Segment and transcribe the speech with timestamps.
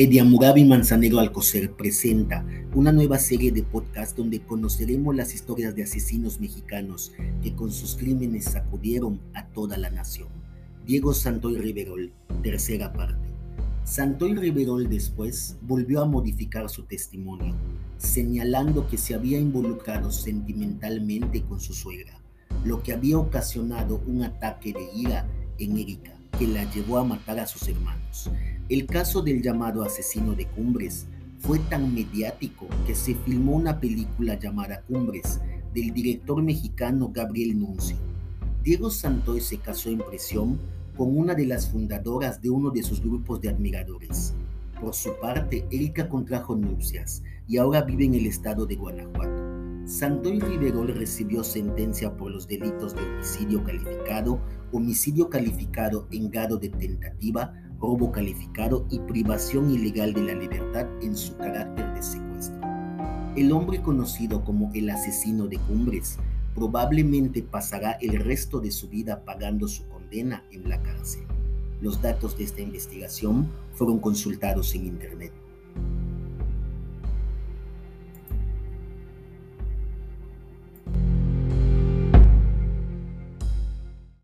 [0.00, 6.38] Ediamurabi Manzanero Alcocer presenta una nueva serie de podcast donde conoceremos las historias de asesinos
[6.38, 7.10] mexicanos
[7.42, 10.28] que con sus crímenes sacudieron a toda la nación.
[10.86, 12.12] Diego Santoy Riverol,
[12.44, 13.28] tercera parte.
[13.82, 17.56] Santoy Riverol después volvió a modificar su testimonio,
[17.96, 22.20] señalando que se había involucrado sentimentalmente con su suegra,
[22.64, 25.26] lo que había ocasionado un ataque de ira
[25.58, 28.30] en Erika, que la llevó a matar a sus hermanos.
[28.68, 31.06] El caso del llamado asesino de Cumbres
[31.38, 35.40] fue tan mediático que se filmó una película llamada Cumbres
[35.72, 37.96] del director mexicano Gabriel Nuncio.
[38.62, 40.58] Diego Santoy se casó en prisión
[40.98, 44.34] con una de las fundadoras de uno de sus grupos de admiradores.
[44.78, 49.48] Por su parte, Erika contrajo nupcias y ahora vive en el estado de Guanajuato.
[49.86, 54.38] Santoy Riverol recibió sentencia por los delitos de homicidio calificado,
[54.72, 61.16] homicidio calificado en grado de tentativa, robo calificado y privación ilegal de la libertad en
[61.16, 62.60] su carácter de secuestro.
[63.36, 66.18] El hombre conocido como el asesino de cumbres
[66.54, 71.22] probablemente pasará el resto de su vida pagando su condena en la cárcel.
[71.80, 75.32] Los datos de esta investigación fueron consultados en Internet.